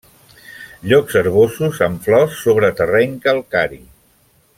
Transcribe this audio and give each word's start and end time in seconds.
Llocs 0.93 1.17
herbosos 1.19 1.81
amb 1.89 2.01
flors, 2.07 2.39
sobre 2.47 2.71
terreny 2.81 3.13
calcari. 3.27 3.79